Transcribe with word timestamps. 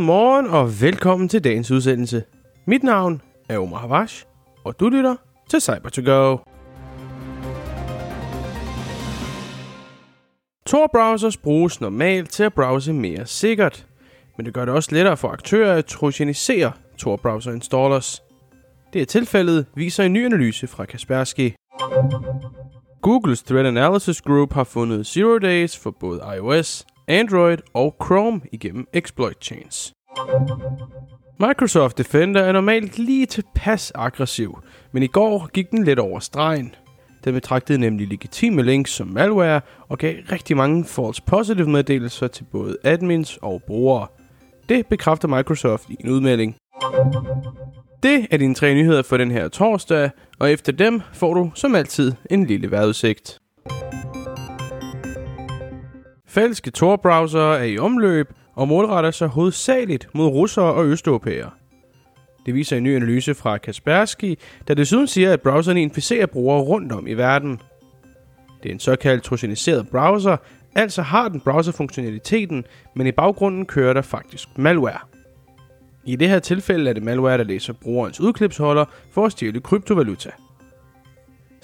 Godmorgen 0.00 0.46
og 0.46 0.80
velkommen 0.80 1.28
til 1.28 1.44
dagens 1.44 1.70
udsendelse. 1.70 2.22
Mit 2.66 2.82
navn 2.82 3.22
er 3.48 3.58
Omar 3.58 3.78
Havash, 3.78 4.24
og 4.64 4.80
du 4.80 4.88
lytter 4.88 5.16
til 5.50 5.60
cyber 5.60 5.88
to 5.88 6.02
go 6.04 6.36
Tor-browsers 10.66 11.36
bruges 11.36 11.80
normalt 11.80 12.30
til 12.30 12.42
at 12.42 12.54
browse 12.54 12.92
mere 12.92 13.26
sikkert, 13.26 13.86
men 14.36 14.46
det 14.46 14.54
gør 14.54 14.64
det 14.64 14.74
også 14.74 14.88
lettere 14.92 15.16
for 15.16 15.28
aktører 15.28 15.76
at 15.76 15.86
trojanisere 15.86 16.72
Tor-browser 16.98 17.52
installers. 17.52 18.22
Det 18.92 19.02
er 19.02 19.06
tilfældet, 19.06 19.66
viser 19.74 20.04
en 20.04 20.12
ny 20.12 20.24
analyse 20.24 20.66
fra 20.66 20.84
Kaspersky. 20.84 21.54
Googles 23.02 23.42
Threat 23.42 23.66
Analysis 23.66 24.20
Group 24.20 24.52
har 24.52 24.64
fundet 24.64 25.06
zero 25.06 25.38
days 25.38 25.78
for 25.78 25.90
både 26.00 26.22
iOS, 26.36 26.86
Android 27.10 27.58
og 27.74 27.96
Chrome 28.04 28.40
igennem 28.52 28.86
exploit 28.92 29.36
chains. 29.42 29.92
Microsoft 31.40 31.98
Defender 31.98 32.42
er 32.42 32.52
normalt 32.52 32.98
lige 32.98 33.26
tilpas 33.26 33.92
aggressiv, 33.94 34.58
men 34.92 35.02
i 35.02 35.06
går 35.06 35.46
gik 35.52 35.70
den 35.70 35.84
lidt 35.84 35.98
over 35.98 36.20
stregen. 36.20 36.74
Den 37.24 37.34
betragtede 37.34 37.78
nemlig 37.78 38.08
legitime 38.08 38.62
links 38.62 38.90
som 38.90 39.06
malware 39.06 39.60
og 39.88 39.98
gav 39.98 40.14
rigtig 40.32 40.56
mange 40.56 40.84
false 40.84 41.22
positive 41.26 41.70
meddelelser 41.70 42.26
til 42.26 42.44
både 42.52 42.76
admins 42.84 43.38
og 43.42 43.62
brugere. 43.66 44.06
Det 44.68 44.86
bekræfter 44.86 45.28
Microsoft 45.28 45.90
i 45.90 45.96
en 46.00 46.10
udmelding. 46.10 46.56
Det 48.02 48.26
er 48.30 48.36
dine 48.36 48.54
tre 48.54 48.74
nyheder 48.74 49.02
for 49.02 49.16
den 49.16 49.30
her 49.30 49.48
torsdag, 49.48 50.10
og 50.38 50.52
efter 50.52 50.72
dem 50.72 51.00
får 51.12 51.34
du 51.34 51.50
som 51.54 51.74
altid 51.74 52.12
en 52.30 52.46
lille 52.46 52.70
vejrudsigt. 52.70 53.38
Falske 56.30 56.70
Tor-browsere 56.70 57.58
er 57.58 57.64
i 57.64 57.78
omløb 57.78 58.32
og 58.54 58.68
målretter 58.68 59.10
sig 59.10 59.28
hovedsageligt 59.28 60.08
mod 60.14 60.26
russere 60.26 60.64
og 60.64 60.86
østeuropæere. 60.86 61.50
Det 62.46 62.54
viser 62.54 62.76
en 62.76 62.82
ny 62.82 62.96
analyse 62.96 63.34
fra 63.34 63.58
Kaspersky, 63.58 64.38
der 64.68 64.74
desuden 64.74 65.06
siger, 65.06 65.32
at 65.32 65.40
browserne 65.40 65.82
inficerer 65.82 66.26
brugere 66.26 66.60
rundt 66.60 66.92
om 66.92 67.06
i 67.06 67.14
verden. 67.14 67.60
Det 68.62 68.68
er 68.68 68.72
en 68.72 68.80
såkaldt 68.80 69.22
trojaniseret 69.22 69.88
browser, 69.88 70.36
altså 70.74 71.02
har 71.02 71.28
den 71.28 71.40
browserfunktionaliteten, 71.40 72.64
men 72.96 73.06
i 73.06 73.12
baggrunden 73.12 73.66
kører 73.66 73.92
der 73.92 74.02
faktisk 74.02 74.58
malware. 74.58 75.00
I 76.04 76.16
det 76.16 76.28
her 76.28 76.38
tilfælde 76.38 76.90
er 76.90 76.94
det 76.94 77.02
malware, 77.02 77.38
der 77.38 77.44
læser 77.44 77.72
brugerens 77.72 78.20
udklipsholder 78.20 78.84
for 79.12 79.26
at 79.26 79.32
stjæle 79.32 79.60
kryptovaluta. 79.60 80.30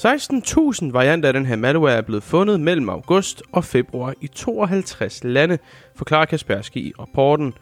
16.000 0.01 0.93
varianter 0.93 1.29
af 1.29 1.33
den 1.33 1.47
her 1.47 1.57
malware 1.57 1.97
er 1.97 2.03
blevet 2.03 2.23
fundet 2.23 2.61
mellem 2.61 2.89
august 2.89 3.43
og 3.53 3.65
februar 3.65 4.15
i 4.21 4.27
52 4.27 5.25
lande, 5.25 5.59
forklarer 5.95 6.25
Kaspersky 6.25 6.77
i 6.77 6.93
rapporten. 6.99 7.55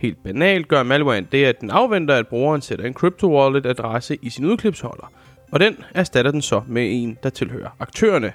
Helt 0.00 0.22
banalt 0.22 0.68
gør 0.68 0.82
malwaren 0.82 1.28
det, 1.32 1.44
at 1.44 1.60
den 1.60 1.70
afventer, 1.70 2.14
at 2.16 2.28
brugeren 2.28 2.62
sætter 2.62 2.84
en 2.84 2.92
crypto 2.92 3.38
wallet 3.38 3.66
adresse 3.66 4.18
i 4.22 4.30
sin 4.30 4.44
udklipsholder, 4.44 5.12
og 5.52 5.60
den 5.60 5.76
erstatter 5.94 6.30
den 6.30 6.42
så 6.42 6.62
med 6.66 7.02
en, 7.02 7.18
der 7.22 7.30
tilhører 7.30 7.76
aktørerne. 7.80 8.32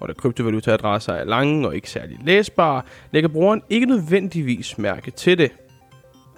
Og 0.00 0.08
da 0.08 0.12
kryptovalutaadresser 0.12 1.12
er 1.12 1.24
lange 1.24 1.68
og 1.68 1.74
ikke 1.74 1.90
særlig 1.90 2.18
læsbare, 2.24 2.82
lægger 3.10 3.28
brugeren 3.28 3.62
ikke 3.70 3.86
nødvendigvis 3.86 4.78
mærke 4.78 5.10
til 5.10 5.38
det– 5.38 5.50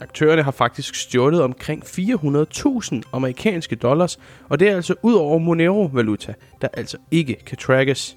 Aktørerne 0.00 0.42
har 0.42 0.50
faktisk 0.50 0.94
stjålet 0.94 1.42
omkring 1.42 1.84
400.000 1.84 3.00
amerikanske 3.12 3.76
dollars, 3.76 4.18
og 4.48 4.60
det 4.60 4.68
er 4.68 4.76
altså 4.76 4.94
ud 5.02 5.14
over 5.14 5.38
Monero-valuta, 5.38 6.34
der 6.62 6.68
altså 6.72 6.96
ikke 7.10 7.44
kan 7.46 7.58
trackes. 7.58 8.16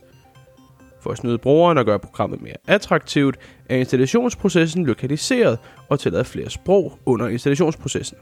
For 1.01 1.11
at 1.11 1.17
snyde 1.17 1.37
brugeren 1.37 1.77
og 1.77 1.85
gøre 1.85 1.99
programmet 1.99 2.41
mere 2.41 2.55
attraktivt, 2.67 3.37
er 3.69 3.75
installationsprocessen 3.75 4.85
lokaliseret 4.85 5.59
og 5.89 5.99
tillader 5.99 6.23
flere 6.23 6.49
sprog 6.49 6.99
under 7.05 7.27
installationsprocessen. 7.27 8.17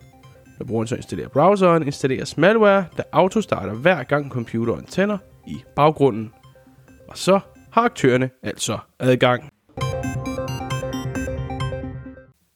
Når 0.60 0.66
brugeren 0.66 0.88
så 0.88 0.96
installerer 0.96 1.30
browseren, 1.30 1.84
installeres 1.84 2.38
malware, 2.38 2.86
der 2.98 3.04
autostarter 3.12 3.74
hver 3.74 4.04
gang 4.04 4.32
computeren 4.32 4.86
tænder 4.86 5.18
i 5.48 5.64
baggrunden. 5.76 6.34
Og 7.08 7.18
så 7.18 7.40
har 7.72 7.82
aktørerne 7.82 8.30
altså 8.44 8.78
adgang. 9.00 9.59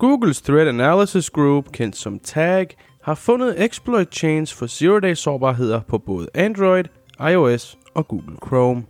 Googles 0.03 0.41
Threat 0.41 0.67
Analysis 0.67 1.29
Group, 1.29 1.71
kendt 1.71 1.95
som 1.95 2.19
TAG, 2.19 2.67
har 3.03 3.15
fundet 3.15 3.63
exploit 3.63 4.07
chains 4.11 4.53
for 4.53 4.67
zero-day 4.67 5.13
sårbarheder 5.13 5.81
på 5.81 5.97
både 5.97 6.27
Android, 6.33 6.83
iOS 7.31 7.77
og 7.93 8.07
Google 8.07 8.35
Chrome. 8.47 8.83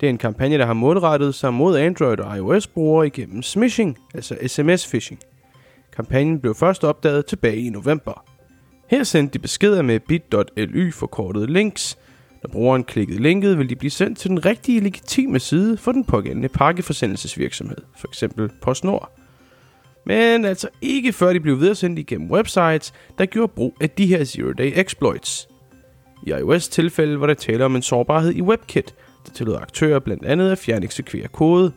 Det 0.00 0.06
er 0.06 0.10
en 0.10 0.18
kampagne, 0.18 0.58
der 0.58 0.66
har 0.66 0.72
målrettet 0.72 1.34
sig 1.34 1.54
mod 1.54 1.76
Android 1.76 2.18
og 2.20 2.36
iOS-brugere 2.36 3.06
igennem 3.06 3.42
smishing, 3.42 3.98
altså 4.14 4.34
SMS-phishing. 4.34 5.18
Kampagnen 5.96 6.40
blev 6.40 6.54
først 6.54 6.84
opdaget 6.84 7.26
tilbage 7.26 7.60
i 7.62 7.70
november. 7.70 8.24
Her 8.88 9.02
sendte 9.02 9.32
de 9.32 9.38
beskeder 9.38 9.82
med 9.82 10.00
bit.ly 10.00 10.92
forkortet 10.92 11.50
links. 11.50 11.98
Når 12.42 12.48
brugeren 12.48 12.84
klikkede 12.84 13.22
linket, 13.22 13.58
vil 13.58 13.68
de 13.68 13.76
blive 13.76 13.90
sendt 13.90 14.18
til 14.18 14.30
den 14.30 14.46
rigtige 14.46 14.80
legitime 14.80 15.38
side 15.38 15.76
for 15.76 15.92
den 15.92 16.04
pågældende 16.04 16.48
pakkeforsendelsesvirksomhed, 16.48 17.78
f.eks. 17.96 18.24
PostNord 18.62 19.21
men 20.06 20.44
altså 20.44 20.68
ikke 20.80 21.12
før 21.12 21.32
de 21.32 21.40
blev 21.40 21.60
videresendt 21.60 21.98
igennem 21.98 22.30
websites, 22.30 22.92
der 23.18 23.26
gjorde 23.26 23.52
brug 23.56 23.76
af 23.80 23.90
de 23.90 24.06
her 24.06 24.24
zero-day 24.24 24.72
exploits. 24.74 25.48
I 26.26 26.30
iOS 26.30 26.68
tilfælde 26.68 27.20
var 27.20 27.26
der 27.26 27.34
tale 27.34 27.64
om 27.64 27.76
en 27.76 27.82
sårbarhed 27.82 28.32
i 28.32 28.42
WebKit, 28.42 28.94
der 29.26 29.32
tillod 29.32 29.56
aktører 29.56 29.98
blandt 29.98 30.24
andet 30.24 30.50
at 30.50 30.58
fjerne 30.58 30.84
eksekvere 30.84 31.28
kode. 31.28 31.72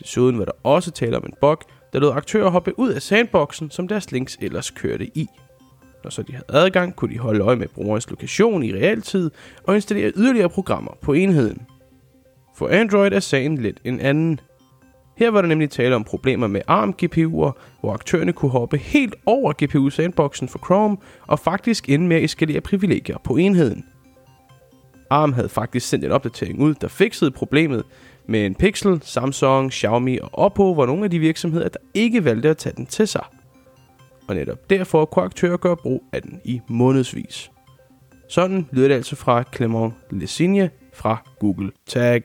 Desuden 0.00 0.38
var 0.38 0.44
der 0.44 0.52
også 0.62 0.90
tale 0.90 1.16
om 1.16 1.24
en 1.26 1.34
bug, 1.40 1.58
der 1.92 1.98
lod 1.98 2.12
aktører 2.12 2.50
hoppe 2.50 2.78
ud 2.78 2.90
af 2.90 3.02
sandboxen, 3.02 3.70
som 3.70 3.88
deres 3.88 4.12
links 4.12 4.38
ellers 4.40 4.70
kørte 4.70 5.06
i. 5.18 5.26
Når 6.04 6.10
så 6.10 6.22
de 6.22 6.32
havde 6.32 6.46
adgang, 6.48 6.96
kunne 6.96 7.14
de 7.14 7.18
holde 7.18 7.40
øje 7.40 7.56
med 7.56 7.68
brugerens 7.68 8.10
lokation 8.10 8.62
i 8.62 8.72
realtid 8.72 9.30
og 9.64 9.74
installere 9.74 10.12
yderligere 10.16 10.48
programmer 10.48 10.92
på 11.02 11.12
enheden. 11.12 11.66
For 12.56 12.68
Android 12.68 13.12
er 13.12 13.20
sagen 13.20 13.58
lidt 13.58 13.80
en 13.84 14.00
anden. 14.00 14.40
Her 15.16 15.30
var 15.30 15.40
der 15.40 15.48
nemlig 15.48 15.70
tale 15.70 15.94
om 15.94 16.04
problemer 16.04 16.46
med 16.46 16.60
ARM-GPU'er, 16.68 17.52
hvor 17.80 17.92
aktørerne 17.92 18.32
kunne 18.32 18.50
hoppe 18.50 18.76
helt 18.76 19.14
over 19.26 19.52
GPU-sandboxen 19.52 20.48
for 20.48 20.58
Chrome 20.66 20.96
og 21.26 21.38
faktisk 21.38 21.88
ende 21.88 22.06
med 22.06 22.16
at 22.16 22.24
eskalere 22.24 22.60
privilegier 22.60 23.18
på 23.24 23.36
enheden. 23.36 23.84
ARM 25.10 25.32
havde 25.32 25.48
faktisk 25.48 25.88
sendt 25.88 26.04
en 26.04 26.12
opdatering 26.12 26.60
ud, 26.60 26.74
der 26.74 26.88
fikset 26.88 27.34
problemet, 27.34 27.84
men 28.28 28.54
Pixel, 28.54 29.00
Samsung, 29.02 29.72
Xiaomi 29.72 30.18
og 30.18 30.30
Oppo 30.32 30.72
var 30.72 30.86
nogle 30.86 31.04
af 31.04 31.10
de 31.10 31.18
virksomheder, 31.18 31.68
der 31.68 31.78
ikke 31.94 32.24
valgte 32.24 32.48
at 32.48 32.56
tage 32.56 32.76
den 32.76 32.86
til 32.86 33.08
sig. 33.08 33.24
Og 34.28 34.34
netop 34.34 34.70
derfor 34.70 35.04
kunne 35.04 35.24
aktører 35.24 35.56
gøre 35.56 35.76
brug 35.76 36.04
af 36.12 36.22
den 36.22 36.40
i 36.44 36.60
månedsvis. 36.68 37.50
Sådan 38.28 38.68
lyder 38.72 38.88
det 38.88 38.94
altså 38.94 39.16
fra 39.16 39.44
Clement 39.54 39.94
Lesigne 40.10 40.70
fra 40.94 41.22
Google 41.40 41.70
Tag. 41.86 42.22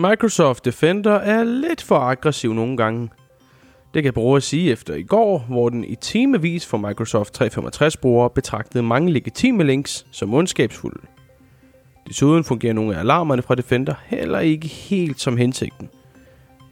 Microsoft 0.00 0.64
Defender 0.64 1.12
er 1.12 1.44
lidt 1.44 1.82
for 1.82 1.98
aggressiv 1.98 2.54
nogle 2.54 2.76
gange. 2.76 3.08
Det 3.94 4.02
kan 4.02 4.12
brugere 4.12 4.40
sige 4.40 4.72
efter 4.72 4.94
i 4.94 5.02
går, 5.02 5.38
hvor 5.48 5.68
den 5.68 5.84
i 5.84 5.94
timevis 5.94 6.66
for 6.66 6.76
Microsoft 6.76 7.42
365-brugere 7.42 8.30
betragtede 8.30 8.82
mange 8.82 9.12
legitime 9.12 9.64
links 9.64 10.06
som 10.12 10.34
ondskabsfulde. 10.34 11.00
Desuden 12.08 12.44
fungerer 12.44 12.72
nogle 12.72 12.96
af 12.96 13.00
alarmerne 13.00 13.42
fra 13.42 13.54
Defender 13.54 13.94
heller 14.06 14.38
ikke 14.38 14.68
helt 14.68 15.20
som 15.20 15.36
hensigten. 15.36 15.88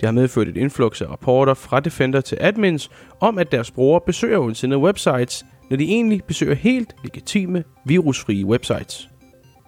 Det 0.00 0.06
har 0.06 0.12
medført 0.12 0.48
et 0.48 0.56
influx 0.56 1.02
af 1.02 1.10
rapporter 1.10 1.54
fra 1.54 1.80
Defender 1.80 2.20
til 2.20 2.38
admins 2.40 2.90
om, 3.20 3.38
at 3.38 3.52
deres 3.52 3.70
brugere 3.70 4.00
besøger 4.06 4.38
ondsindede 4.38 4.80
websites, 4.80 5.46
når 5.70 5.76
de 5.76 5.84
egentlig 5.84 6.24
besøger 6.24 6.54
helt 6.54 6.94
legitime, 7.02 7.64
virusfrie 7.84 8.46
websites. 8.46 9.08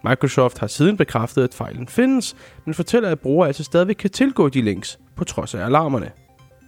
Microsoft 0.08 0.58
har 0.58 0.66
siden 0.66 0.96
bekræftet, 0.96 1.44
at 1.44 1.54
fejlen 1.54 1.88
findes, 1.88 2.36
men 2.64 2.74
fortæller, 2.74 3.10
at 3.10 3.20
brugere 3.20 3.46
altså 3.46 3.64
stadig 3.64 3.96
kan 3.96 4.10
tilgå 4.10 4.48
de 4.48 4.62
links, 4.62 4.98
på 5.16 5.24
trods 5.24 5.54
af 5.54 5.64
alarmerne. 5.64 6.10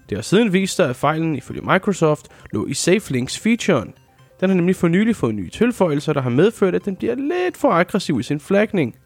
Det 0.09 0.19
har 0.19 0.23
siden 0.23 0.53
vist 0.53 0.77
sig, 0.77 0.89
at 0.89 0.97
fejlen 0.97 1.37
ifølge 1.37 1.61
Microsoft 1.61 2.29
lå 2.53 2.67
i 2.67 2.75
Safe 2.75 3.13
Links-featuren. 3.13 3.95
Den 4.41 4.51
har 4.51 4.57
nemlig 4.57 4.77
for 4.77 4.89
nylig 4.89 5.17
fået 5.17 5.35
nye 5.35 5.51
tilføjelser, 5.51 6.13
der 6.13 6.21
har 6.21 6.31
medført, 6.31 6.75
at 6.75 6.85
den 6.85 6.97
bliver 6.97 7.15
lidt 7.15 7.57
for 7.57 7.71
aggressiv 7.71 8.21
i 8.21 8.23
sin 8.23 8.41
flagning. 8.41 8.97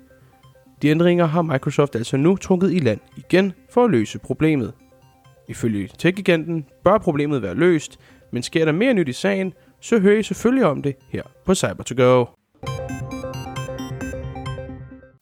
De 0.83 0.89
ændringer 0.89 1.27
har 1.27 1.43
Microsoft 1.43 1.97
altså 1.97 2.17
nu 2.17 2.37
trukket 2.37 2.73
i 2.73 2.79
land 2.79 3.01
igen 3.17 3.53
for 3.71 3.85
at 3.85 3.91
løse 3.91 4.19
problemet. 4.19 4.73
Ifølge 5.49 5.89
tech 5.99 6.39
bør 6.85 6.99
problemet 6.99 7.43
være 7.43 7.55
løst, 7.55 7.99
men 8.33 8.43
sker 8.43 8.65
der 8.65 8.73
mere 8.73 8.95
nyt 8.95 9.09
i 9.09 9.13
sagen, 9.13 9.53
så 9.81 9.99
hører 9.99 10.19
I 10.19 10.23
selvfølgelig 10.23 10.67
om 10.67 10.83
det 10.83 10.95
her 11.09 11.23
på 11.45 11.55
cyber 11.55 11.83
to 11.83 11.95
go 12.05 12.25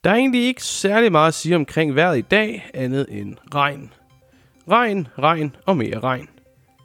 der 0.05 0.11
er 0.11 0.15
egentlig 0.15 0.45
ikke 0.47 0.63
særlig 0.63 1.13
meget 1.13 1.29
at 1.29 1.35
sige 1.35 1.57
omkring 1.57 1.95
vejret 1.95 2.19
i 2.19 2.21
dag, 2.21 2.71
andet 2.75 3.07
end 3.11 3.37
regn. 3.55 3.93
Regn, 4.71 5.09
regn 5.19 5.57
og 5.67 5.77
mere 5.77 6.01
regn. 6.01 6.29